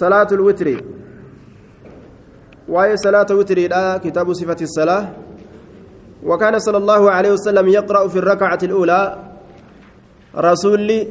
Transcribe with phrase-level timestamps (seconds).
[0.00, 0.68] صلاة الوتر
[2.68, 3.58] وهي صلاة وتر
[4.04, 5.04] كتاب صفة الصلاة
[6.20, 9.00] وكان صلى الله عليه وسلم يقرأ في الركعة الأولى
[10.36, 11.08] رسول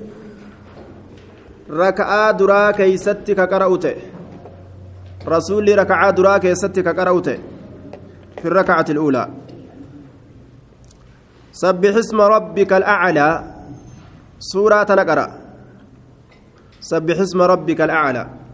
[1.69, 3.85] ركعة درا كيست كقرأت
[5.27, 7.29] رسول ركعة درا كيست كقرأت
[8.41, 9.23] في الركعة الأولى
[11.51, 13.29] سبح اسم ربك الأعلى
[14.39, 15.27] سورة نقرأ
[16.79, 18.44] سبح اسم ربك الأعلى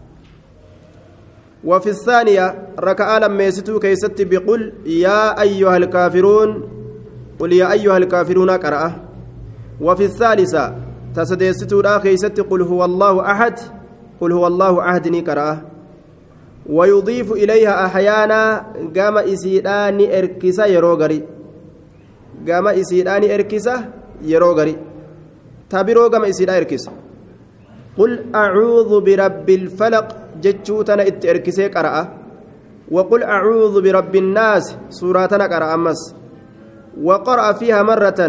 [1.64, 6.68] وفي الثانية ركعة لما يستو كيست بقل يا أيها الكافرون
[7.38, 8.92] قل يا أيها الكافرون قرأه.
[9.80, 10.74] وفي الثالثة
[11.16, 13.54] تسديستو لا كيست قل هو الله أحد
[14.20, 15.60] قل هو الله أحد قرأه.
[16.66, 18.66] ويضيف إليها أحيانا
[18.96, 21.22] قام إسيدان إركسا يروغري
[22.48, 23.84] قام إسيدان إركسا
[24.22, 24.76] يروغري
[25.70, 26.92] تابرو قام إسيدان إركسا.
[27.98, 30.06] قل أعوذ برب الفلق
[30.42, 32.22] itti erkisee qara'a
[32.92, 36.00] وقل أعوذ برب الناس سوراتنا قرأ أمس.
[37.00, 38.20] وقرأ فيها مرة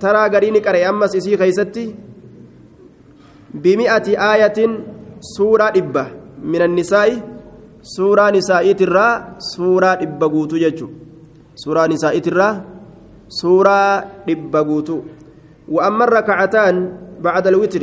[0.00, 1.94] ترى قريني قرأ أمس إسي خيستي
[3.54, 4.58] بمئة آية
[5.20, 6.04] سورة إبة
[6.42, 7.10] من النساء.
[7.82, 10.88] سورة نساء ترى سورة إبة قوتو ججو
[11.54, 12.48] سورة نساء ترى
[13.28, 13.78] سورة
[14.28, 14.98] إبة قوتو
[15.68, 16.74] وأما الركعتان
[17.20, 17.82] بعد الوتر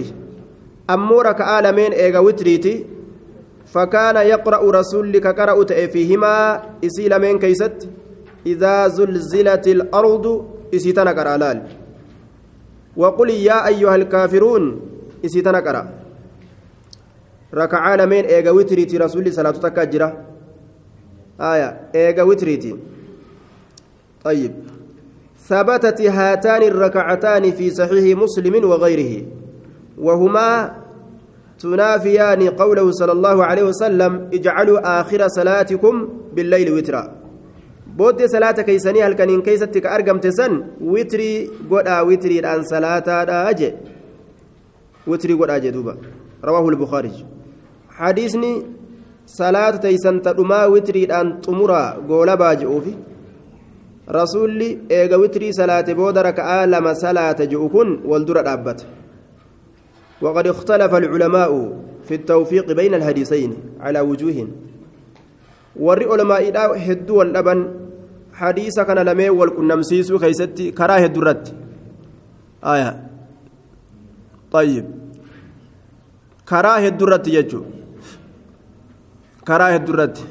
[0.90, 2.86] أمو ركعة لمن إيغا وتريتي
[3.66, 7.90] فكان يقرأ رسولك قرأت فيهما إسيل من كيست
[8.46, 10.26] إذا زلزلت الأرض
[10.76, 11.64] إسيتنا قرأ لال
[12.98, 14.82] وقل يا أيها الكافرون
[15.26, 15.84] إسيتنا قرأ
[17.54, 20.10] ركعان من إيغا وتريتي رسول صلاة تكجرة
[21.42, 22.76] آية إيغا وتريتي
[24.24, 24.54] طيب
[25.48, 29.26] ثبتت هاتان الركعتان في صحيح مسلم وغيره
[29.98, 30.72] وهما
[31.60, 37.04] تنافيان قوله صلى الله عليه وسلم اجعلوا آخر صلاتكم بالليل وترا.
[37.98, 43.08] بود صلاة كيساني هل كان كيستك أرقم تسن؟ وتري قد وتري الآن صلاة
[43.50, 43.74] أجي.
[45.08, 45.98] وتري قد أجي دوبا.
[46.44, 47.26] رواه البخاري.
[47.90, 48.66] حديثني
[49.26, 52.94] صلاة تيسن تدما وتري الآن تمرا قول باجي أوفي.
[54.10, 58.86] رسولي إيغا وتري صلاة بود ركعة لما صلاة جؤكن والدر أبت
[60.24, 61.52] وقد اختلف العلماء
[62.08, 64.48] في التوفيق بين الحديثين على وجوه
[67.34, 67.60] dhaban
[68.40, 71.54] hadiisa kana lamee wal qunnamsiisuu keeysatti karaa hedduu irratti
[72.74, 72.90] aya
[74.62, 74.86] ayyib
[76.52, 77.64] karaa hedduu irratti jechuu
[79.50, 80.24] karaa hedduu irratti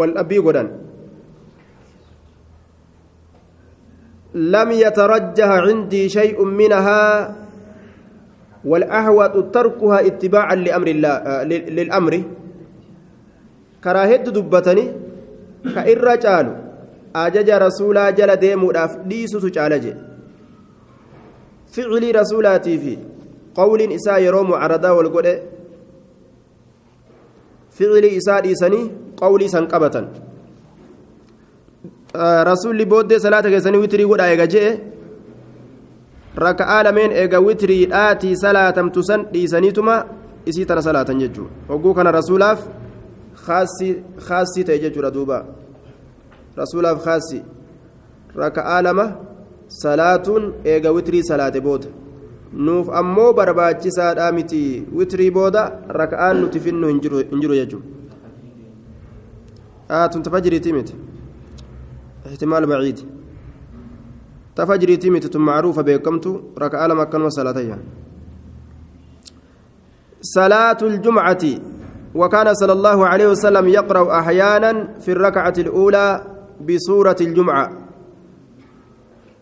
[0.00, 0.70] wal dhabbii godhan
[4.34, 7.34] لم يترجح عندي شيء منها
[8.64, 11.42] والأهوة تركها اتباعا لأمر الله
[11.78, 12.22] للأمر.
[13.84, 14.84] كراهد دبتني
[15.74, 16.46] كإن رجال
[17.16, 18.72] أجج رسولا جل ديمو
[19.06, 19.84] ديسو تجالج
[21.74, 22.98] فعل رسولاتي في
[23.54, 25.26] قول إساء يروم عرضا والقول
[27.70, 28.82] فعل إساء ديسني
[29.16, 29.96] قولي سنقبة
[32.88, 34.70] booddee salaata keessanii witirii godha eega je'e
[36.36, 40.04] raka'aa lameen eega witiriidhaatii salaatamtu san dhiisaniituma
[40.46, 42.60] isii tana salaatan jechuudha hogguu kana rasuulaaf
[44.26, 45.44] khaasii ta'e jechuudha duuba
[46.56, 47.42] rasuulaaf khaasii
[48.36, 49.06] raka'aa lama
[49.82, 51.88] salaatuun eega witirii salaate booda
[52.52, 54.62] nuuf ammoo barbaachisaadhaa miti
[55.02, 55.62] witirii booda
[56.00, 57.00] raka'aan nuti finnu hin
[57.40, 57.86] jiru jechuudha
[60.12, 60.94] tunta fajiriitii miti.
[62.28, 62.98] احتمال بعيد
[64.58, 66.26] تفجري تيمتة معروفة بكمت
[66.58, 67.30] ركعة لما كان
[70.20, 71.44] صلاة الجمعة
[72.14, 76.06] وكان صلى الله عليه وسلم يقرأ أحيانا في الركعة الأولى
[76.60, 77.66] بسورة الجمعة.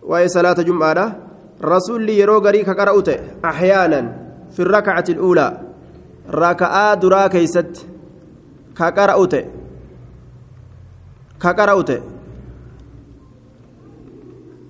[0.03, 1.17] وهي صلاة جمعة
[1.65, 3.09] رسول يروغري كقرأت
[3.45, 4.01] أحيانا
[4.53, 5.61] في الركعة الأولى.
[6.31, 7.87] ركعة درا كيست
[8.77, 9.35] كقرأت.
[11.41, 12.16] كقرأت.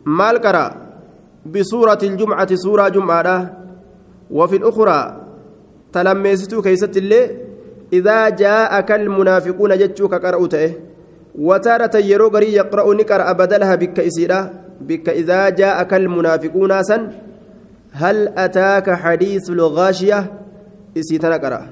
[0.06, 0.86] Maal qara
[1.46, 3.56] بسورة الجمعة سورة جمعة
[4.30, 5.00] وفي الأخرى
[5.92, 7.30] تلميستو كيست اللي
[7.92, 10.72] إذا جاءك المنافقون جتشوك قرأته
[11.38, 14.50] وتارة يرو غري يقرأ نقرأ بدلها بك إسيرا
[14.80, 17.02] بك إذا جاءك المنافقون سن
[17.92, 20.32] هل أتاك حديث الغاشية؟
[20.98, 21.62] إسيتنا قرأ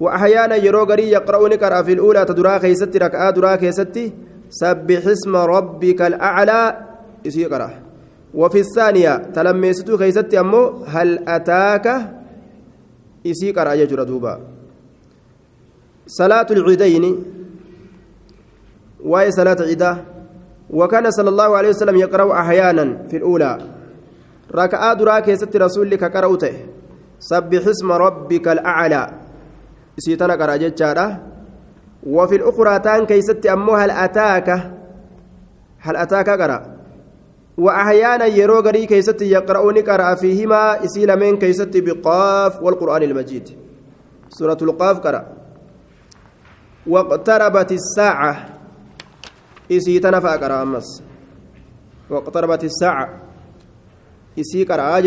[0.00, 4.12] وأحيانا يرو غري يقرأ نقرأ في الأولى تدرا كيست ركعة درا كيست
[4.50, 6.76] سبح اسم ربك الأعلى.
[7.24, 7.86] Isii qara.
[8.36, 11.86] وفي الثانية تلميستو كيست أمو هل أتاك
[13.26, 14.40] إسي قرأ يجر دوبا
[16.06, 17.24] صلاة العيدين
[19.04, 20.04] واي صلاة عيدا
[20.70, 23.58] وكان صلى الله عليه وسلم يقرأ أحيانا في الأولى
[24.54, 26.54] ركعة دراك ست رسول لك قرأته
[27.18, 29.02] سبح اسم ربك الأعلى
[29.98, 30.56] سيتنا قرأ
[32.06, 34.48] وفي الأخرى تان كيست أمو هل أتاك
[35.78, 36.75] هل أتاك قرأ
[37.58, 43.48] وأحيانا يرو غري كيست يقرؤون قرأ فيهما إسيل من كيست بقاف والقرآن المجيد.
[44.28, 45.36] سورة القاف قرأ.
[46.86, 48.48] واقتربت الساعة.
[49.72, 49.98] إسي
[50.36, 51.02] قرأ أمس.
[52.10, 53.20] واقتربت الساعة.
[54.38, 55.00] إسي قرأ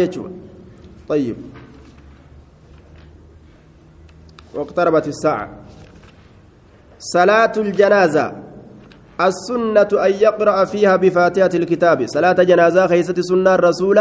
[1.08, 1.38] طيب.
[4.54, 5.50] واقتربت الساعة.
[7.00, 8.49] صلاة الجنازة.
[9.22, 12.06] السنة أن يقرأ فيها بفاتحة الكتاب.
[12.08, 14.00] صلاة جنازة خيست سنة الرسول.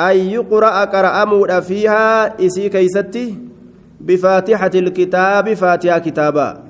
[0.00, 3.38] أن يقرأ قرأ فيها إسي كيستي
[4.00, 6.62] بفاتحة الكتاب فاتحة كتابا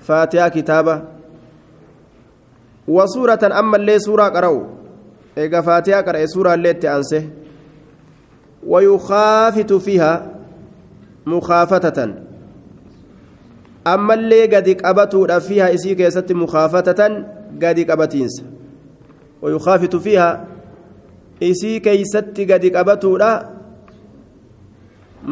[0.00, 1.04] فاتحة كتابا
[2.88, 4.62] وسورة أما اللي سورة قرأوا
[5.38, 7.24] إيقا فاتحة قرأ سورة اللي تأنسه.
[8.66, 10.26] ويخافت فيها
[11.26, 12.23] مخافتة.
[13.84, 17.12] Ammallee gadi qabatuudha fiiha isii keessatti mukaafatatan
[17.58, 18.44] gadi qabatiinsa
[19.42, 20.28] wayukaafitu fiiha
[21.40, 23.30] isii keeysatti gadi qabatuudha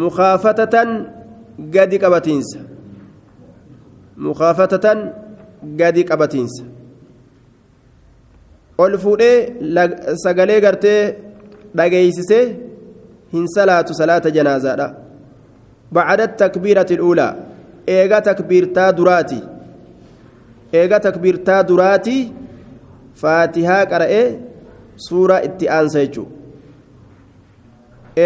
[0.03, 0.89] mukaafatatan
[1.59, 2.59] gadi qabatiinsa
[4.17, 4.99] mukaafatatan
[5.81, 6.65] gadi qabatiinsa
[8.79, 9.37] ol fuudhee
[10.25, 11.01] sagalee gartee
[11.77, 12.45] dhageeysisee
[13.33, 14.89] hin salaatu salaata janaazaadha
[15.93, 17.33] bacda takbiirati اluulaa
[17.87, 19.41] eega takbiirtaa duraati
[20.81, 22.17] eega takbiirtaa duraati
[23.23, 24.27] faatihaa qara'ee
[25.07, 26.33] suuraa itti aansa jechuudha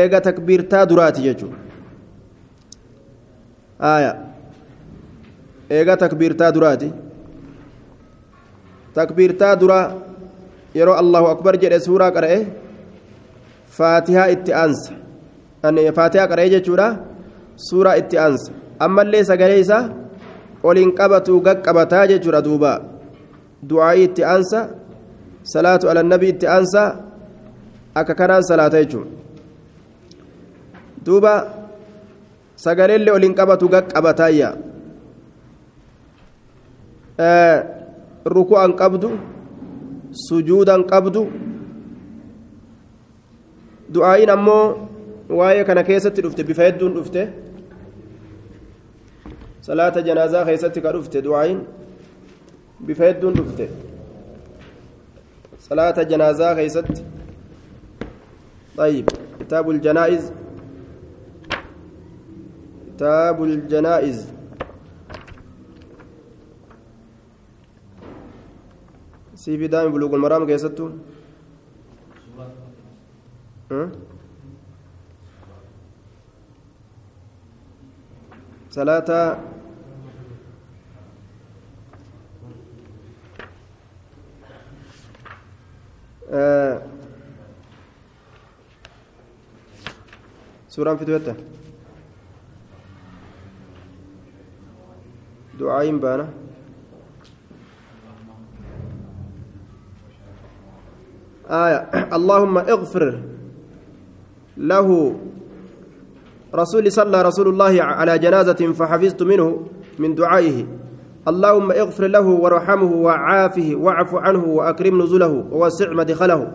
[0.00, 1.58] eega takbiirtaa duraati jechuudha
[3.92, 4.16] aayaa
[5.78, 6.92] eega takbiirtaa duraati
[8.94, 9.86] takbiirtaa duraa
[10.74, 12.38] yeroo allahu akbar jedhe suuraa qara'e
[13.78, 14.92] faatihaa itti aansa
[15.98, 16.88] faatihaa qara'ee jechuudha
[17.70, 18.65] suuraa itti aansa.
[18.78, 19.88] Ammallee sagalee isaa
[20.62, 22.72] oliin qabatu gaqqabataa jechuudha duuba
[23.68, 24.60] du'aa'ii itti aansa
[25.42, 26.82] salaatu alannabii itti aansa
[27.94, 29.10] akka kanaan salaata jechuudha
[31.06, 31.32] duuba
[32.66, 34.50] sagaleellee oliin qabatu gaqqabataayya
[38.36, 39.10] ruku'an qabdu
[40.28, 41.22] sujuudan qabdu
[43.94, 44.64] du'aa'iin ammoo
[45.38, 47.45] waa'ee kana keessatti dhufte bifa hedduun dhufte.
[49.66, 51.66] صلاة جنازة خيستي كرفت دعاين
[52.80, 53.68] بفيدون رفت
[55.60, 57.04] صلاة جنازة خيست
[58.76, 59.08] طيب
[59.40, 60.32] كتاب الجنائز
[62.96, 64.32] كتاب الجنائز
[69.34, 70.90] سيفي دائم بلوغ المرام كيستو
[78.70, 79.38] صلاة
[90.68, 91.34] suuraan fituutte
[95.58, 96.26] du'aayin baana
[101.46, 103.22] آية اللهم اغفر
[104.58, 104.88] له
[106.54, 109.66] رسول صلى رسول الله على جنازة فحفظت منه
[109.98, 110.66] من دعائه.
[111.28, 116.52] اللهم اغفر له وارحمه وعافه واعف عنه وأكرم نزله ووسع مدخله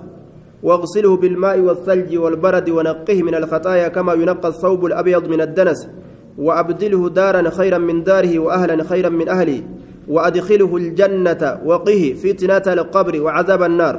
[0.64, 5.90] واغسله بالماء والثلج والبرد ونقه من الخطايا كما ينقى الثوب الأبيض من الدنس
[6.38, 9.62] وأبدله دارا خيرا من داره وأهلا خيرا من أهله
[10.08, 13.96] وأدخله الجنة وقه فتنة القبر وعذاب النار.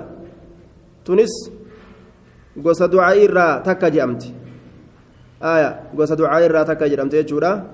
[1.05, 1.52] تونس
[2.57, 4.29] gosa du'aa irraa takka jedhamti
[5.41, 7.64] aya gosa du'aa irraa takka jedhamte jechuudha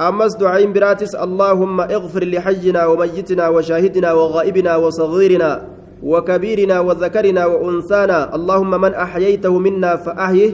[0.00, 5.50] ammas du'aayin biraatis allaahumma ighfir lixayyina وميتنا وشاهدنا وغائبنا وصغيرنا
[6.00, 8.18] وكبيرنا وذكرنا وأنثانا.
[8.34, 10.52] اللهم من أحييته منا فأحيه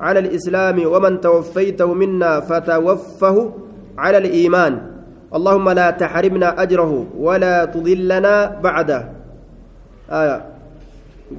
[0.00, 3.36] على الإسلام ومن توفيته منا فتوفه
[3.98, 4.72] على الإيمان.
[5.36, 8.34] اللهم لا تحرمنا أجره ولا تضلنا
[8.64, 9.00] بعده.
[10.08, 10.38] آية.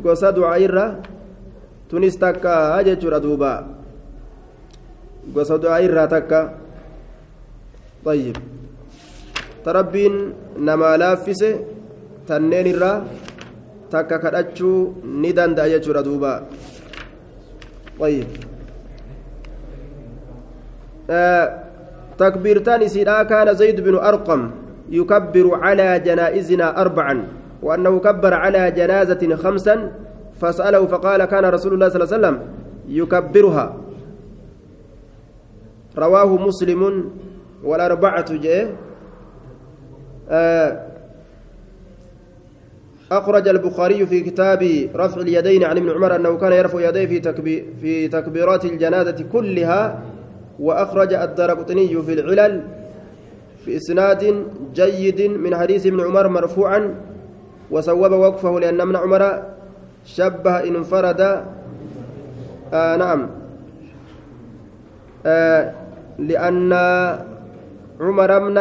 [0.06, 0.86] قصد عيرة
[1.90, 3.54] تونس تكا أجتر دوبا.
[5.34, 6.67] قصد عيرة تكا.
[8.08, 8.36] طيب.
[9.68, 10.14] تربين
[10.64, 11.54] نما لافسه
[12.28, 12.86] تنين الرّ
[13.92, 16.34] takka kadhachuu ni danda'a jechuudha duuba
[21.10, 21.46] آه
[22.20, 24.52] تكبيرتان سيدا كان زيد بن أرقم
[24.90, 27.16] يكبر على جنائزنا أربعا
[27.64, 29.76] وأنه كبر على جنازة خمسا
[30.42, 32.36] فسأله فقال كان رسول الله صلى الله عليه وسلم
[32.90, 33.66] يكبرها.
[35.98, 36.82] رواه مسلم
[37.64, 38.76] والأربعة جاء
[40.30, 40.88] آه
[43.12, 47.66] أخرج البخاري في كتاب رفع اليدين عن ابن عمر أنه كان يرفع يديه في تكبير
[47.82, 50.00] في تكبيرات الجنازة كلها
[50.60, 52.62] وأخرج الدرقطني في العلل
[53.66, 56.96] في إسناد جيد من حديث ابن عمر مرفوعا
[57.72, 59.44] وصوب وقفه لأن ابن عمر
[60.06, 61.22] شبه إن انفرد
[62.74, 63.30] آه نعم
[65.26, 65.74] آه
[66.20, 66.74] لأن
[68.02, 68.58] عمر من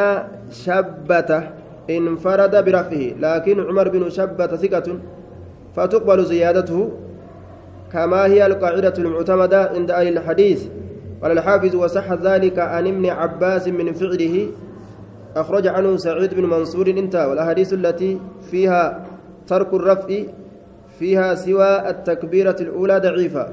[0.51, 1.43] شبته
[1.91, 4.99] انفرد برفعه لكن عمر بن شبة ثقة
[5.77, 6.91] فتقبل زيادته
[7.93, 10.67] كما هي القاعدة المعتمدة عند أهل الحديث.
[11.23, 14.49] قال الحافظ وصح ذلك عن ابن عباس من فعله.
[15.37, 19.07] أخرج عنه سعيد بن منصور انتهى والأحاديث التي فيها
[19.47, 20.09] ترك الرفع
[20.99, 23.49] فيها سوى التكبيرة الأولى ضعيفة.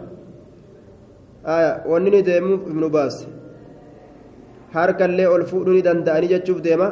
[1.46, 3.28] آية ونني ديمو ابن باس.
[4.76, 6.88] Harka illee ol fuudhuu ni danda'anii jechuuf deema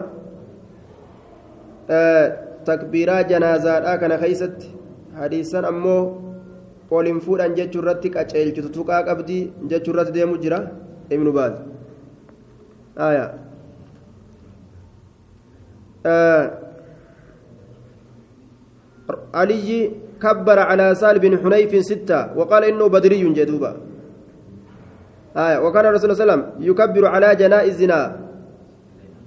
[2.70, 4.74] takbiiraa janaazaadhaa kana keeysatti
[5.20, 6.02] hadiisan ammoo
[6.98, 10.60] ol hin fuudhan jechuu irratti qaceelchitu tuqaa qabdii jechuu deemu jira
[11.18, 11.56] ibnu baaz
[19.40, 19.92] علي
[20.24, 23.72] كبر على سال بن حنيف ستة وقال إنه بدري جدوبا
[25.38, 25.58] آية.
[25.64, 28.00] وكان الرسول صلى الله عليه وسلم يكبر على جنائزنا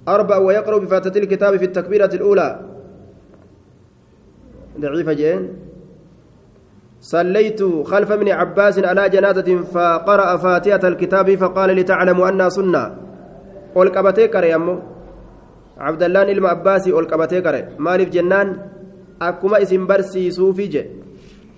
[0.07, 2.49] أربع ويقرأ بفاتحة الكتاب في التكبيرة الأولى.
[4.79, 5.41] ضعيفة جين.
[7.01, 12.83] صليت خلف ابن عباس على جنازة فقرأ فاتحة الكتاب فقال لتعلموا أنها سنة.
[13.75, 14.95] والقبتي كري أمو.
[15.75, 18.47] عبد الله ilma abbaasii ol qabatee qare maaliif jennaan
[19.19, 20.81] akkuma isin barsiisuufi je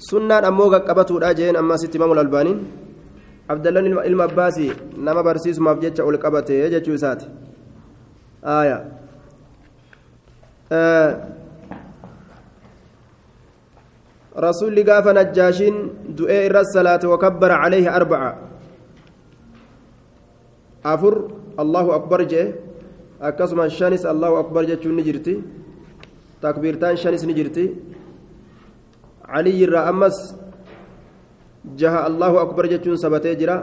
[0.09, 2.57] sunnaan ammoo qaqqabatuudha jeen ammasitti imaamu albaaniin
[3.47, 7.25] abdallaan ilma abbaasii nama barsiisumaaf jecha ol qabatee jechuu isaati.
[8.43, 8.81] Aayaa
[14.37, 15.75] رسول قاف نجاشين
[16.17, 18.31] دؤي إر الصلاة وكبر عليه أربعة
[20.85, 21.15] أفر
[21.59, 22.53] الله أكبر جه
[23.21, 25.41] أكسم الشانس الله أكبر جه نجرتي
[26.41, 27.65] تكبيرتان شانس نجرتي
[29.25, 30.46] علي الرأمس جه
[31.81, 33.57] الله أكبر سبتي جرا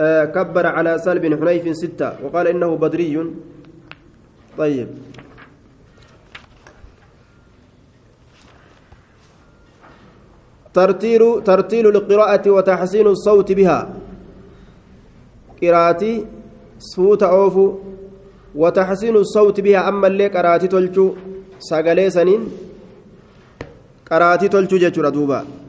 [0.00, 3.16] آه كبر على سال بن حنيف ستة وقال إنه بدري.
[4.58, 4.88] طيب.
[10.74, 13.78] ترتيل ترتيل القراءة وتحسين الصوت بها.
[15.62, 16.26] قراءتي
[16.78, 17.66] صوت أوفو
[18.54, 19.88] وتحسين الصوت بها.
[19.88, 21.14] أما اللي قراءتي تلجو
[21.58, 22.42] ساقلي سنين
[24.10, 25.65] قراءتي تلجو جتر دوبا.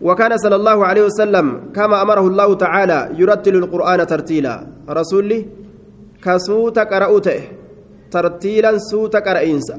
[0.00, 5.46] وكان صلى الله عليه وسلم كما أمره الله تعالى يرتل القرآن ترتيلا رسولي
[6.22, 7.40] كصوت قرأته
[8.10, 9.72] ترتيلا صوت قرأينس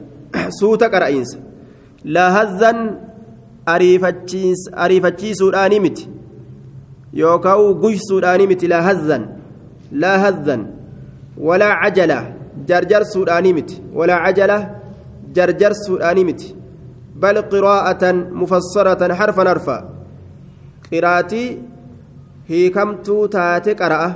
[0.50, 1.38] صوت قرأينس
[2.06, 3.06] لا هزن
[3.66, 6.10] ariifachiisuudhaanii miti
[7.14, 9.28] yookaan guysuudhaanii miti laa hazzan
[10.04, 10.68] laa hazzan
[11.48, 12.18] walaa cajala
[12.68, 14.58] jarjarsuudhaanii miti walaa cajala
[15.38, 16.48] jarjarsuudhaanii miti
[17.24, 19.78] bal qiraa'atan mufassaratan harfan harfa
[20.90, 21.50] qiraatii
[22.50, 24.10] hiikamtuu taate qara'a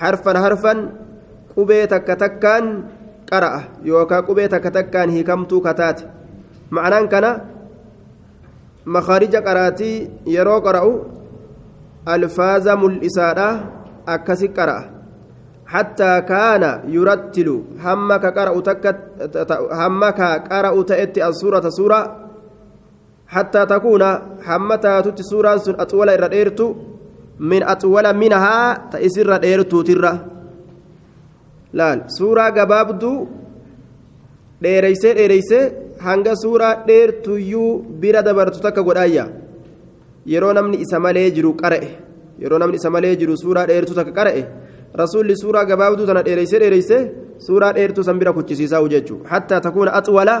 [0.00, 0.78] harfan harfan
[1.54, 2.64] qubee takka takkaan
[3.30, 6.04] qara'a yookaan qubee takka takkaan hiikamtuu kataate
[6.70, 7.32] ma'anaan kana.
[8.94, 10.92] makaarija qaraatii yeroo qara'u
[12.14, 13.48] alfaaza mul'isaadha
[14.14, 14.82] akkasi qara'a
[15.72, 18.90] hattaa kaana yurattilu hamma ka qara'u takka
[19.80, 21.20] hamma ka qara'u ta'etti
[23.32, 26.66] hamma taatutti suuraan sun axwala irra dheertu
[27.38, 30.12] min axwala minahaa ta isirra dheertuutirra
[31.78, 33.28] laal suuraa gabaabduu
[34.62, 35.64] dheereysee dheereysee
[36.06, 37.70] hanga suuraa dheertuyyuu
[38.00, 39.24] bira dabartu takka godhaayya
[40.26, 41.90] yeroo namni isa malee jiru qara'e
[42.42, 44.42] yeroo namni isa malee jiru suuraa dheertuu takka qara'e
[45.00, 47.02] rasuulli suuraa gabaabduu tana dheereysee dheereysee
[47.46, 50.36] suuraa dheertuu san bira kuchisiisaa jechuudha hattaa takuuna axwala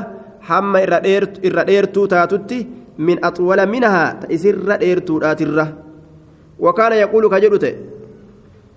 [0.50, 2.58] hamma irra dheertuu taatutti
[6.58, 7.74] wakaana yaquulu ka jedhu ta'e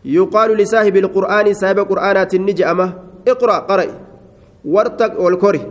[0.05, 2.85] yuqaalu lisaahibi ilqur'aani saahiba qur'aanaatiin ni je'ama
[3.25, 3.91] iqra' qara'i
[4.75, 5.61] wartaq ol kori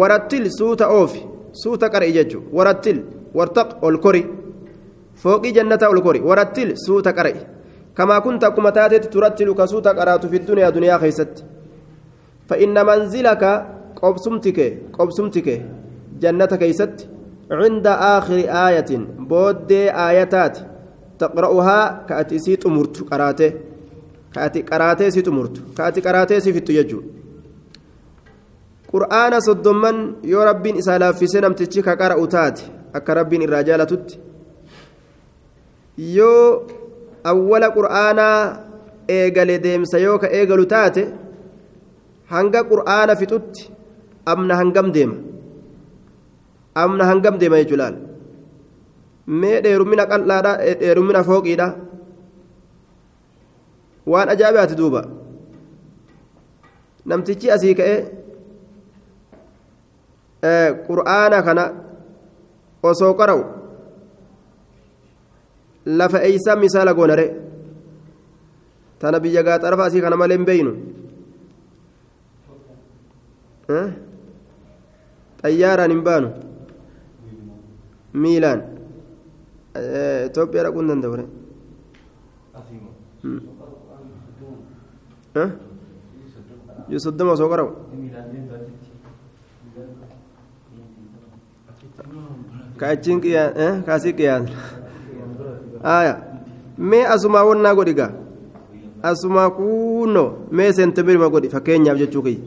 [0.00, 1.22] warattil suuta oofi
[1.62, 2.98] suuta qar'i jechuun warattil
[3.34, 4.22] wartaq ol kori
[5.22, 7.34] fooqii jannataa ol kori warattil suuta qar'i
[7.96, 11.44] كما كنت كما تاتت ترتل كسوتا قرات في الدنيا دنيا خيست
[12.48, 13.42] فإن منزلك
[14.02, 14.58] قبسمتك
[14.98, 15.48] قبسمتك
[16.22, 16.96] جنة كيست
[17.50, 20.62] cinda aakhiri aayatin booddee aayataati
[21.22, 23.52] taqra'uhaa ka ati isii xumurtu qaraatee
[24.34, 27.08] ka ati qaraatee isii xumurtu ka ati qaraatee isii fittu jechuudha
[28.92, 29.98] qur'aana soddomman
[30.32, 32.62] yoo rabbiin isaa laaffisee namtichi ka qara'u taate
[32.98, 34.20] akka rabbiin irraa jaalatutti
[36.16, 36.66] yoo
[37.32, 38.38] awwala qur'aanaa
[39.18, 41.02] eegale deemsa yoo ka eegalu taate
[42.34, 43.70] hanga qur'aana fixutti
[44.34, 45.29] amna hangam deema
[46.74, 47.96] amna hangam deema jechuudhaan
[49.26, 51.66] mee dheerumina qal'aadha dheerumina fooqiidha
[54.12, 55.02] waan ajaa'ibaati duuba
[57.06, 57.98] namtichi asii ka'ee
[60.88, 61.64] qur'aana kana
[62.90, 63.42] osoo qara'u
[65.98, 67.26] lafa eeysaa misaala goonare
[69.00, 70.72] tana biyya gaaxarafa asii kana malee hin beeynu
[75.42, 76.28] xayyaaraan hin baanu
[80.64, 81.12] dhaquu hin danda'u
[86.90, 87.70] yoo soddoma osoo qara'u
[92.80, 93.20] kaachiin
[93.86, 94.48] kaasii qiyaan
[95.82, 96.14] aya
[96.78, 98.10] mee asumaa wannaa godhi gaa
[99.10, 102.40] asumaa kuunnoo mee seentimirima godhi fakkeenyaaf jechuu kiyya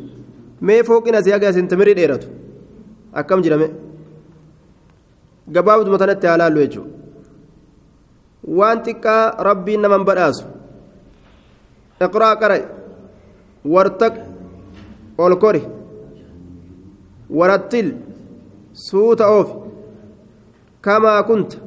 [0.62, 2.27] mee fooqin asii haga seentimirii dheeratu
[3.22, 3.67] akkam jedhame
[5.47, 6.91] gabaabduma tanatti haa laallu jechuudha
[8.59, 10.45] waan xiqqaa rabbiin naman badhaasu
[12.07, 12.63] iqraa qara'i
[13.73, 14.15] wartaq
[15.25, 15.63] ol kori
[17.39, 17.89] warattil
[18.85, 19.55] suuta oofi
[20.88, 21.57] kamaa kunta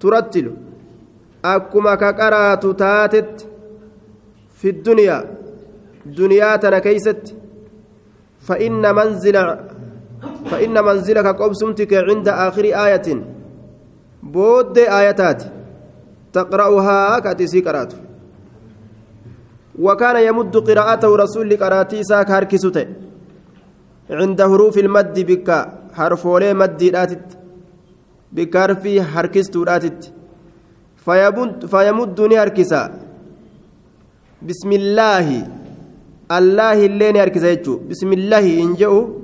[0.00, 0.52] turattilu
[1.52, 3.44] akkuma ka qaraatu taatetti
[4.58, 5.22] fi duniyaa
[6.16, 7.42] duniyaa tana keeysatti
[8.48, 9.36] فإن منزل
[10.50, 13.08] فإن منزلك قبسمتك عند آخر آية.
[14.22, 15.42] بود آياتات.
[16.32, 17.92] تقرأها كاتسي قرأت.
[19.78, 22.86] وكان يمد قراءته رسول قراتي ساك هركسته
[24.10, 25.48] عند حروف المد بك
[25.94, 27.38] حرفولي مد راتت
[28.32, 28.56] بك
[29.14, 30.12] هركست راتت
[31.04, 32.82] فيمد فيمدني هركسا.
[34.48, 35.28] بسم الله.
[36.38, 37.54] الله اللين هركسا
[37.90, 39.21] بسم الله إنجو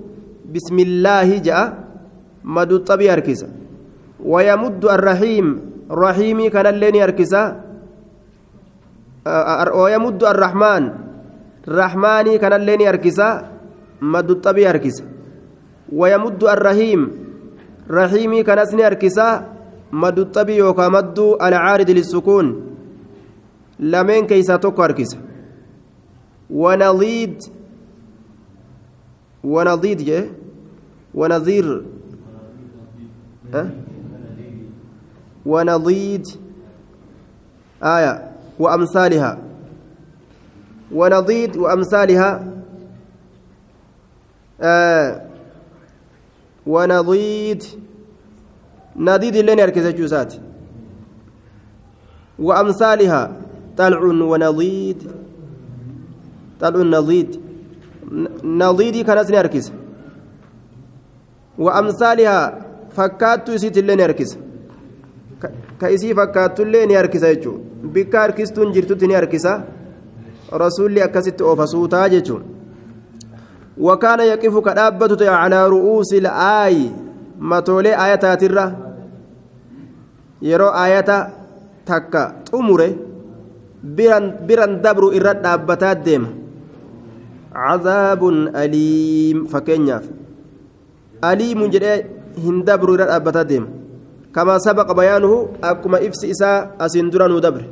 [0.49, 1.65] بسم الله جاء
[2.45, 3.49] مد الطبي هركسا
[4.25, 5.47] ويمد الرحيم
[5.91, 7.43] رحيمي كان اللين هركسا
[9.81, 10.83] ويمد الرحمن
[11.69, 13.29] رحماني كان اللين هركسا
[14.03, 15.05] مد الطبي هركسا
[15.93, 17.01] ويمد الرحيم
[17.91, 19.29] رحيمي كان اسني هركسا
[19.93, 22.47] مد الطبي وكا مد العارض للسكون
[23.81, 25.19] لمن كيسا توكو هركسا
[26.51, 27.43] ونضيد
[29.45, 30.27] ونضيد جه
[31.15, 31.85] ونظير
[33.55, 33.71] أه؟
[35.47, 36.27] ونضيد
[37.83, 38.31] آية.
[38.59, 39.39] وأمثالها.
[40.93, 42.53] ونضيد وأمثالها.
[44.61, 45.23] آه.
[46.67, 47.63] ونضيد
[48.97, 50.35] نضيد اللين يركز الجوسات
[52.39, 53.37] وأمثالها.
[53.77, 55.11] طلع ونضيد.
[56.61, 57.48] طلع نضيد
[58.43, 59.73] nadiidii kanas ni harkisa
[61.59, 62.53] wa amsaalihaa
[62.97, 64.39] fakkaattuu isiitillee ni harkisa
[65.79, 67.61] ka isii fakkaatullee ni harkisa jechuun
[67.93, 69.61] bikka harkistuun jirtutti ni harkisa
[70.63, 72.45] rasuulli akkasitti oofasuutaa jechuun
[73.89, 76.91] wakaana yaqifu ka dhaabbatu ta'e calaa ru'uusil aayi
[77.39, 78.65] matoolee aayataatirra
[80.43, 81.19] yeroo ayata
[81.85, 82.89] takka xumure
[84.47, 86.29] biran dabru irra dhaabbataa deema
[88.63, 90.07] aliim fakkeenyaaf
[91.31, 91.99] aliimun jedhee
[92.45, 93.71] hin dabru irra dhaabbataa deema
[94.35, 97.65] كما سبق بيانه أكما إفس إساء أسندران دبر.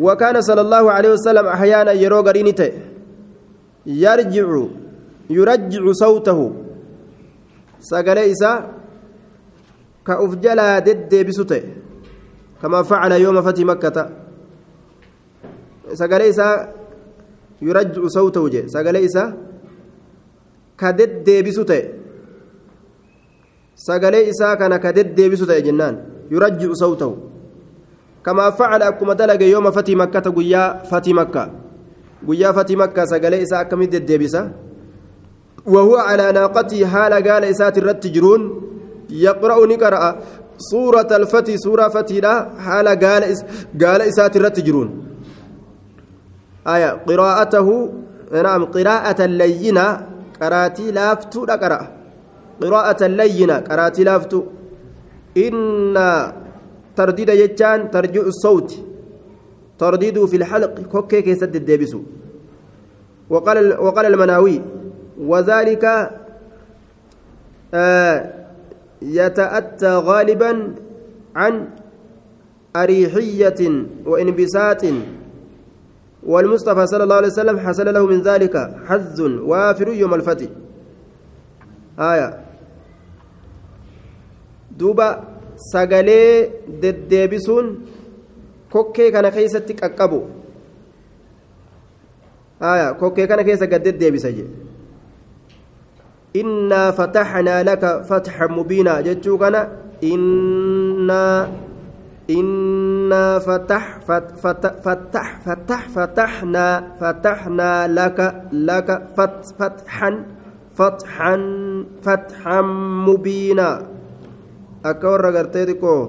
[0.00, 2.72] وكان صلى الله عليه وسلم أحيانا يرو غرينته
[3.86, 4.48] يرجع
[5.30, 6.52] يرجع صوته.
[7.80, 8.56] سقل إساء
[10.06, 11.62] كأفجلا دد بسته
[12.62, 13.96] كما فعل يوم فتح مكة.
[15.92, 16.77] سقل إساء
[17.62, 19.28] يرجع صوته سقل إساء
[20.78, 21.80] كدد بسته
[23.78, 25.96] sagalee isaa kana ka deddeebisu ta'e jennaan
[26.34, 27.14] yurajji'u sawtahu
[28.26, 31.44] kamaa facala akkuma dalage yooma fatii makkata guyyaa fatii makka
[32.26, 34.42] guyyaa fatii makka sagalee isaa akkamitti deddeebisa
[35.68, 38.42] وهو على ناقته حال قال إسات الرت جرون
[39.10, 40.16] يقرأ نقرأ
[40.58, 44.62] suurata alfatii suuraa fatiidha haala gaala isaati irratti
[46.74, 47.74] aya qiraa'atahu
[48.48, 49.84] naam qiraa'ata layyina
[50.40, 51.86] qaraatii laaftuudha qara'a
[52.62, 54.44] qiraa'ata layyina qaraatii laaftuu
[55.46, 56.08] inna
[56.98, 58.88] tardiida jechaan tarji'u sawti
[59.78, 62.00] ترديده في الحلق كوكي كيسد الديبسو
[63.30, 64.62] وقال وقال المناوي
[65.18, 66.10] وذلك
[67.74, 68.34] آه
[69.02, 70.74] يتأتى غالبا
[71.36, 71.68] عن
[72.76, 73.60] أريحية
[74.06, 74.84] وانبساط
[76.22, 78.54] والمصطفى صلى الله عليه وسلم حصل له من ذلك
[78.86, 80.46] حز وافر يوم الفتح
[81.98, 82.28] آية
[84.78, 85.24] دوبا
[86.82, 87.66] دديبسون
[88.72, 90.20] kokkee kana keessatti qaqqabu
[92.60, 94.44] aya kokkee kana keessa gaddet deebisa je
[96.40, 99.60] innaa fataxnaa laka fatxan mubiinaa jechuu kana
[100.12, 101.48] innaa
[103.08, 104.74] innaa fatax fatax
[105.44, 110.14] fatax fataxnaa fataxnaa laka laka fatxan
[110.76, 111.42] fatxan
[112.04, 112.66] fatxan
[113.06, 113.76] mubiinaa
[114.84, 116.02] akka warra gartee xiqqoo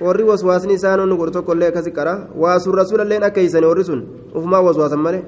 [0.00, 4.00] warri waswaasni isaan nu godhu tokkollee akkasi qara waasuun rasuulalleen akka hiisani warri sun
[4.34, 5.24] ufumaa waswaasan malee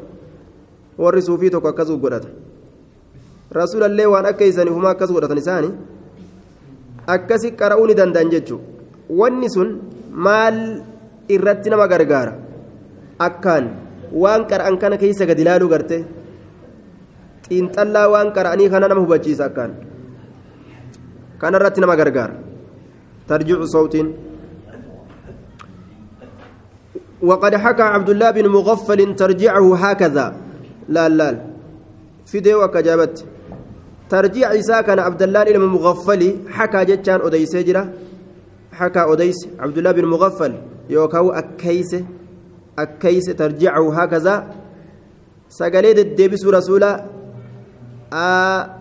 [0.98, 2.28] warri suufii tokko akkas godhata
[3.50, 5.70] rasuulallee waan akka hiisani ufumaa akkas godhatan isaani
[7.06, 8.72] akkasi qara'uu ni danda'an jechuudha
[9.20, 9.68] wanni sun
[10.26, 10.56] maal
[11.34, 12.32] irratti nama gargaara
[13.28, 13.64] akkaan
[14.22, 15.96] waan qara'an kana keessa gadi ilaaluu garte
[17.46, 19.72] xiinxallaa waan qara'anii kana nama hubachiisa akkaan
[21.42, 22.34] kanarratti nama gargaara
[23.28, 24.08] tarjicu sawtiin.
[27.22, 30.26] وقد حكى عبد الله بن مغفل ترجيعه هكذا
[30.88, 31.28] لا لا
[32.26, 33.14] فيديو وكجابت
[34.10, 37.82] ترجيع عيسى كان عبد الله بن مغفل حكى جتان أديس جرا
[38.82, 40.52] حكى أديس عبد الله بن مغفل
[40.90, 41.92] يوكاو أكيس
[42.78, 44.34] أكيس ترجيعه هكذا.
[45.48, 46.92] سقليد الدبس رسولا.
[48.12, 48.26] آ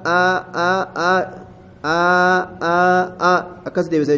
[0.05, 0.23] آ
[0.69, 0.71] آ
[1.09, 1.13] آ
[1.85, 1.97] آ
[2.61, 2.77] آ
[3.31, 3.33] آ
[3.67, 4.09] أكس دبس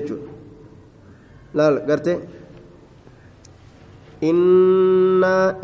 [1.53, 2.17] لا لا قرتي
[4.29, 5.59] inna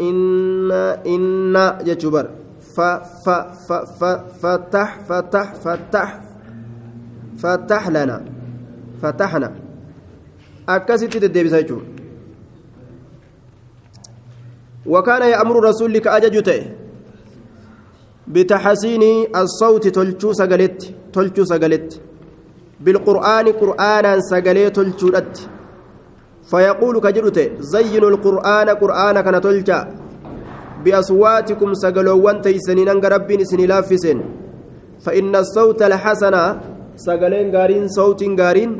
[1.15, 2.27] inna jechuu bar
[2.75, 2.89] fa
[3.23, 3.35] fa
[3.67, 6.09] fa fa fatax fatax fatax
[7.41, 8.17] fatax lana
[9.01, 9.49] fataxna
[10.75, 11.81] akkasitti deddeebisa jechuu
[14.85, 16.61] وكان يأمر رسول لك أججته
[18.27, 19.03] بتحسين
[19.35, 20.79] الصوت تلشو سقلت
[21.13, 21.89] تلشو سقلت
[22.83, 25.09] بالقرآن قرآنا سقلت تلشو
[26.49, 27.39] فيقول كجرت
[27.73, 29.79] زينوا القرآن قرآن كان تلجا
[30.83, 34.19] بأصواتكم سقلوان تيسنين أنك ربي سني لافسن
[35.05, 36.35] فإن الصوت الحسن
[37.05, 38.71] سقلين قارين صوت قارين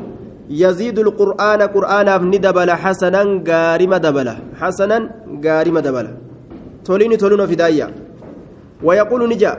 [0.50, 4.28] يزيد القرآن قرآن ندبل حسنا قارم دبل
[4.60, 4.98] حسنا
[5.44, 6.06] قارم دبل
[6.84, 7.86] تولين تولون في دايا
[8.82, 9.52] ويقول نجا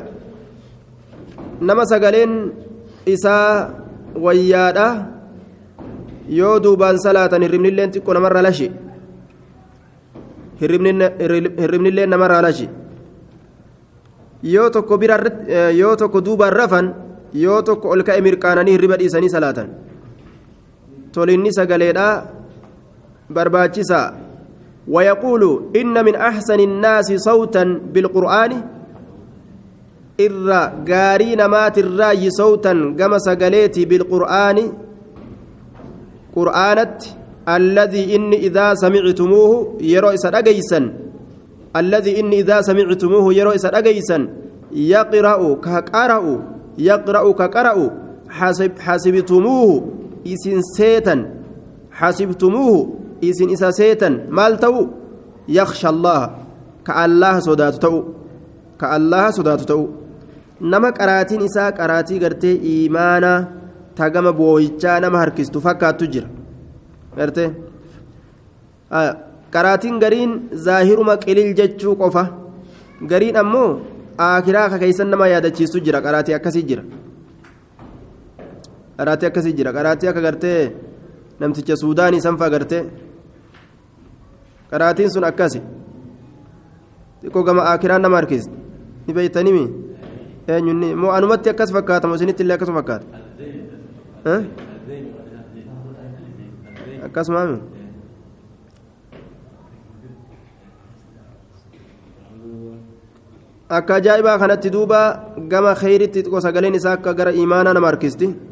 [1.62, 2.32] نما سقلين
[3.08, 3.54] إساء
[4.20, 4.88] وياده
[6.32, 8.68] yoo duubaan salaatan hirribnilleen xiqqoo namarraa lashi
[10.62, 12.70] hirribnilleen namarraa lashi
[14.44, 15.18] yoo tokko bira
[15.82, 16.94] yoo tokko duubaan rafan
[17.34, 19.68] yoo tokko ol ka'e mirqaananii hirriba dhiisanii salaatan
[21.14, 22.16] tolinni sagaleedhaa
[23.36, 24.08] barbaachisaa
[24.88, 28.52] ويقول إن من أحسن الناس صوتا بالقرآن
[30.20, 34.72] إرى قارين مات الراي صوتا كما سقليتي بالقرآن
[38.42, 40.94] idaa samictumuuhu yeroo isa dhageysan
[41.74, 44.30] alladhii inni idaa samictumuuhu yeroo isa dhageysan
[44.72, 46.34] yaqra'u ka qara'u
[46.78, 47.86] yaqra'u ka qara'u
[48.86, 51.20] xasibtumuuhu isin seetan
[52.00, 52.80] xasibtumuuhu
[53.22, 54.82] isin isa seetan maal ta'u
[55.48, 56.28] yaksha allaha
[56.84, 58.00] ka allaha sodaatu ta'u
[58.80, 59.84] ka allaha sodaatu ta'u
[60.62, 63.40] nama qaraatiin isaa qaraatii gartee iimaanaa
[63.96, 66.28] tagama booyichaa nama harkistu fakkaattu jira
[67.18, 67.46] garte
[69.54, 70.32] qaraatiin gariin
[70.66, 72.24] zaahiruma qilil jechuu qofa
[73.12, 73.70] gariin ammoo
[74.28, 76.84] aakiraa ka keeysan nama yaadachiistu jira qaraatii akkasii jira
[79.02, 80.60] qaraatii akkasii jira qaraatii akka gartee
[81.42, 82.84] namticha suudaanii sanfaa gartee
[84.72, 85.60] qaraatiin sun akkasi
[87.22, 88.54] xiqqoo gama aakiraan nama harkisti
[89.08, 89.64] ni beeytanimi
[90.54, 93.06] eenyunni moo anumatti akkas fakkaata moo isinitti illee akkasuma fakkaata
[97.08, 97.58] akkasumaami
[103.80, 105.02] akka ajaa'ibaa kanatti duuba
[105.52, 108.51] gama kheyritti xiqqoo sagaleen isaa akka gara imaanaa nama harkisti آه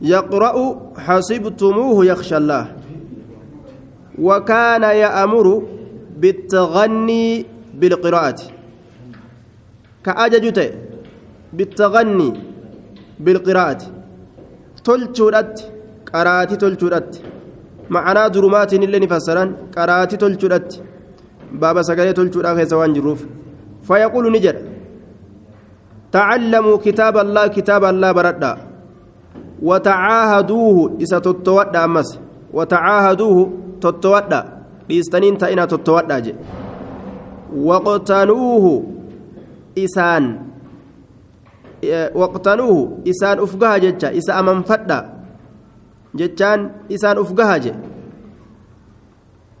[0.00, 0.56] يقرأ
[0.98, 2.64] حسبتموه يخشى الله.
[4.18, 5.46] وكان يأمر
[6.20, 8.40] بالتغني بالقراءة.
[10.04, 10.58] كأججت
[11.52, 12.30] بالتغني
[13.20, 13.82] بالقراءة.
[14.84, 15.56] تلتشورت
[16.14, 17.22] قراتي تلتشورت
[17.90, 20.82] معنى درمات اللي نفسران قراتي تلتشورت
[21.52, 22.12] بابا سقالي
[22.72, 23.20] وانجروف
[23.82, 24.56] فيقول نجر
[26.14, 28.52] تعلموا كتاب الله كتاب الله بردا
[29.62, 32.08] وتعاهدوه إذا تتودى أمس
[32.54, 33.38] وتعاهدوه
[33.82, 34.42] تتودى
[35.66, 36.34] tottowadhaa je
[37.54, 38.72] waqtanuuhu
[39.74, 40.24] isaan
[42.14, 44.98] waqtanuuhu isaan uf gaha jecha isa amanfadha
[46.14, 47.72] jechaan isaan uf gaha je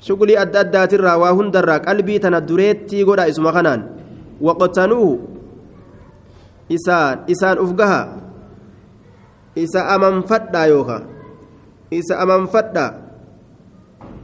[0.00, 3.88] shugulii adda addaatirraa waa hundarraa qalbii tana dureettii godha isuma kanaan
[4.40, 5.33] waqtanuuhu
[6.68, 8.02] isaan isaan uf gaha
[9.54, 11.04] isa amanfadhaa yookaan
[11.90, 12.90] isa amanfadhaa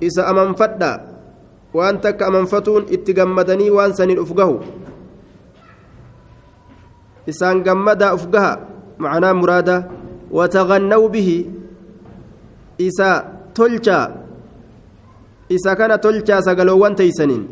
[0.00, 0.92] isa amanfadha
[1.76, 4.58] waan takka amanfatuun itti gammadanii waan saniin uf gahu
[7.30, 8.52] isaan gammadaa uf gaha
[8.98, 9.76] macnaa muraada
[10.32, 11.38] wataghannaw bihi
[12.80, 13.10] isa
[13.54, 14.06] tolchaa
[15.52, 17.44] isa kana tolchaa sagaloowwan teeysaniin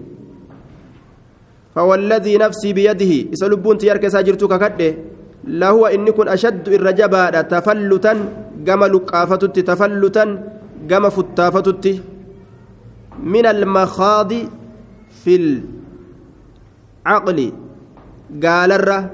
[1.78, 4.94] فوالذي نفسي بيده إسلبون تيارك ساجرتك كده
[5.44, 8.12] لهو إني كن أشد الرجبا تفلتا
[8.66, 10.24] جمل قافتت تفلتا
[10.90, 11.84] جم فتافتت
[13.22, 14.32] من المخاض
[15.22, 15.34] في
[17.06, 17.38] العقل
[18.44, 19.10] قال الره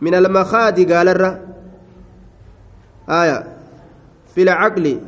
[0.00, 1.32] من المخاض قال الره
[3.08, 3.38] آية.
[4.34, 5.00] في العقل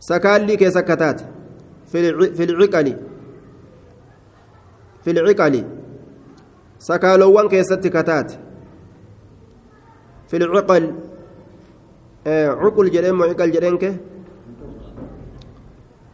[0.00, 1.20] سكالي كسكتات
[2.36, 3.13] في العقل.
[5.04, 5.64] في العقل.
[6.78, 8.32] سكالوان كيست كتات.
[10.28, 10.94] في العقل.
[12.26, 13.76] آه عقل جرين وعقل جرين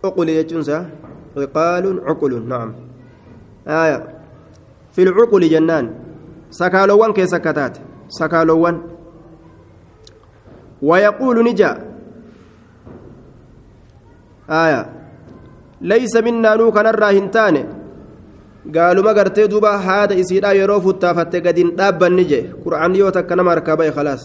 [0.04, 0.90] عقل يجنسا.
[1.36, 2.74] عقال عقل نعم.
[3.68, 3.98] آية.
[4.92, 5.94] في العقل جنان.
[6.50, 8.82] سكالوان كي سكتات سكالوان.
[10.82, 11.72] ويقول نجا.
[14.50, 14.82] آية.
[15.80, 17.18] ليس منا نوكا نرى
[18.66, 23.54] هنتان قالوا ما قرتي دوبا هذا يسيدا يروف التافت قدين دابا نجي قرآن يوتك كنما
[23.54, 24.22] ركابي خلاص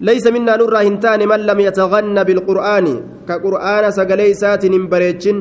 [0.00, 2.86] ليس منا نرى هنتان من لم يتغنى بالقرآن
[3.28, 5.38] كقرآن سقلي ساتن بريتشن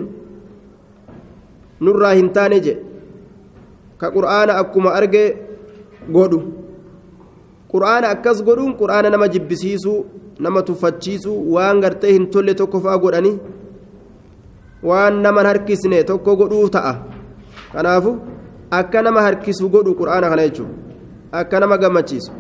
[1.82, 2.74] نرى هنتان جي
[4.02, 5.26] كقرآن أكما أرجي
[6.16, 6.40] قدو
[7.74, 9.94] قرآن أكس قدون قرآن نما جبسيسو
[10.44, 13.34] نما تفتشيسو وان غرتي هنتولي توكو فاقوداني
[14.84, 17.15] وان نما هركسني توكو قدو تأه
[17.76, 18.14] كنافو
[18.72, 20.72] akka nama harkisu godhu qur'aana kana jechuun
[21.32, 22.32] akka nama gammachiisu.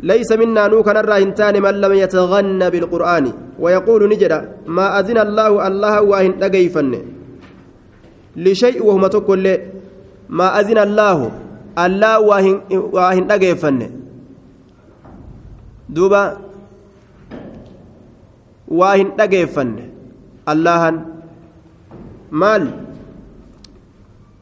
[0.00, 3.26] ليس منا نو كان هنتان من لم يتغنى بالقرآن
[3.58, 4.32] ويقول نجد
[4.68, 6.92] ما أذن الله الله واهن أجيفن
[8.36, 9.44] لشيء وهم تقول
[10.28, 11.18] ما أذن الله
[11.84, 12.56] الله واهن
[12.92, 13.80] واهن أجيفن
[15.88, 16.24] دوبا
[18.68, 19.70] واهن أجيفن
[20.52, 20.82] الله
[22.32, 22.85] مال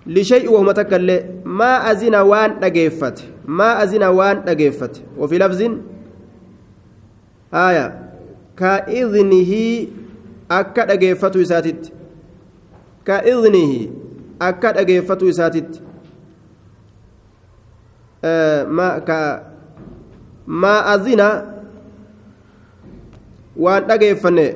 [0.06, 5.60] لشيء وهم تقول ما أذن وان أجيفت ما أذن وان أجيفت وفي لفظ
[7.54, 7.86] آية
[8.56, 9.52] كإذنه
[10.50, 11.92] أكد أجيفت يساتت
[13.06, 13.90] كإذنه
[14.42, 15.80] أكد أجيفت يساتت
[18.24, 19.10] آه ما ك
[20.46, 21.20] ما أذن
[23.56, 24.52] وان أجيفن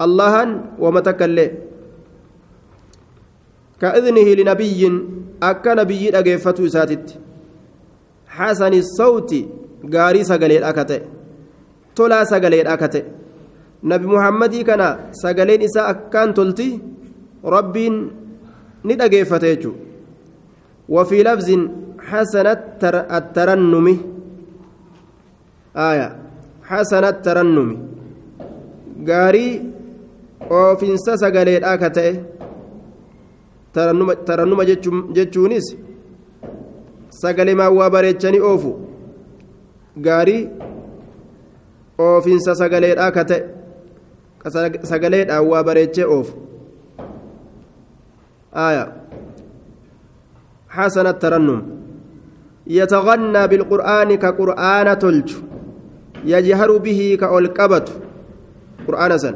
[0.00, 1.69] الله ومتكلم
[3.80, 4.80] كإذنه لنبي
[5.42, 7.06] أكا نبي أجيفت يساتت
[8.36, 9.30] حسن الصوت
[9.94, 11.00] غاري سغلين أكته.
[11.96, 13.02] تولا سغلين أكته.
[13.84, 14.82] نبي محمد كان
[15.22, 16.70] سغلين إساء أكان تلتي.
[17.44, 17.76] رب
[18.84, 19.64] ندقيفته
[20.88, 21.48] وفي لفظ
[22.08, 22.46] حسن
[23.18, 23.86] الترنم
[25.76, 26.08] آية.
[26.70, 27.70] حسن الترنم
[29.08, 29.48] غاري
[30.50, 32.12] oofinsa sagaleedhaa ka ta'e
[33.74, 34.64] tarannuma
[35.16, 35.66] jechuunis
[37.22, 38.70] sagalemaan waa bareechanii oofu
[40.06, 40.42] gaarii
[41.98, 43.42] oofinsa sagaleedhaa ka ta'e
[44.92, 46.50] sagaleedhaan waa bareechee oofu
[48.54, 48.92] آية
[50.68, 51.62] حسن الترنم
[52.66, 55.32] يتغنى بالقرآن كقرآن تلج
[56.24, 57.84] يجهر به كألقبة
[58.88, 59.34] قرآن سن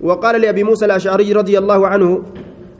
[0.00, 2.22] وقال لأبي موسى الأشعري رضي الله عنه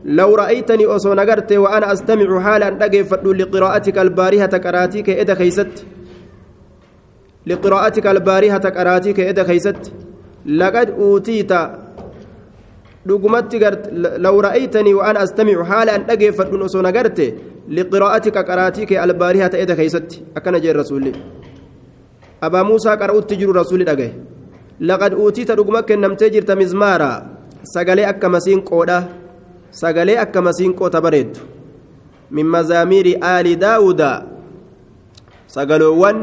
[0.05, 5.87] لو رأيتني أصو نغرت وأنا أستمع حالا أجيفت لقراءتك البارهة كراتيك إذا خيست
[7.47, 9.93] لقراءتك البارهة كراتيك إذا خيست
[10.47, 11.53] لقد أوتيت
[13.07, 13.59] dhugumatti
[14.25, 17.27] law ra'aytanii waan astamicu haala an dhageeffadhun osoo nagarte
[17.77, 21.13] liqiraa'atika qaraatii kee albaarihaa ta'eda keeysatti akkana jeen rasuulli
[22.47, 24.13] abaa muusaa qara'utti jiru rasuulli dhagaye
[24.91, 27.11] laqad uutiita dhuguma kennamtee jirta mizmaara
[27.73, 28.99] sagalee akka masiinqoodha
[29.71, 31.41] sagalee akka masiinqoota bareeddu
[32.31, 34.11] min mazaamiiri aali daawuda
[35.47, 36.19] sagaloowwan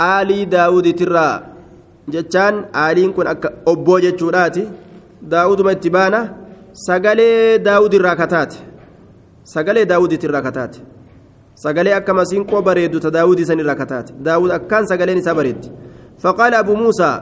[0.00, 1.42] aalii daawuditirraa
[2.10, 4.68] jechaan aaliin kun akka obboo jechuudhaati
[5.32, 6.20] daawuduma itti baana
[6.86, 8.56] sagalee daawud irraa kataate
[9.54, 10.80] sagalee daawuditti irraa kataate
[11.54, 15.68] sagalee akka masiinqoo bareeddu ta daawud isan irraa kataate daawud akkaan sagaleen isaa bareeddi
[16.18, 17.20] فقال أبو موسى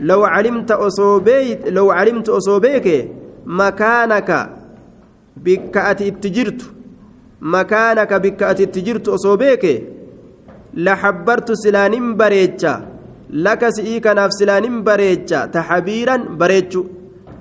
[0.00, 3.08] لو علمت أصوبيت لو علمت أصوبيك
[3.46, 4.30] مكانك
[5.44, 6.66] bikka ati itti jirtu
[7.40, 9.74] makaanaka bikka ati itti jirtu osoo beeke
[10.74, 12.72] la laxabbartu silaanin bareecha
[13.30, 16.86] laka si'ii kanaaf silaanin bareecha taxabiiran bareechu.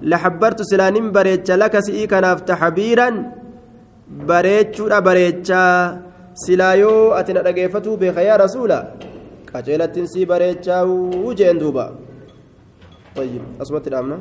[0.02, 3.16] Laxabbartu silaanin bareecha laka si'ii kanaaf taxabiiran
[4.30, 5.98] bareechuudha bareechaa
[6.44, 8.78] silaa yoo ati na dhageeffatuu beeka yaa rasuula
[9.52, 11.86] qaceelattiin sii bareechaa'uu jeen duuba.
[13.18, 14.18] Ayyib asumatti dhaabna.